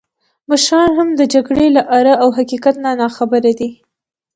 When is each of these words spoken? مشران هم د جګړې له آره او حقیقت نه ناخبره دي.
مشران 0.49 0.91
هم 0.99 1.09
د 1.19 1.21
جګړې 1.33 1.67
له 1.75 1.81
آره 1.97 2.13
او 2.23 2.29
حقیقت 2.37 2.75
نه 2.85 2.91
ناخبره 3.01 3.51
دي. 3.59 3.69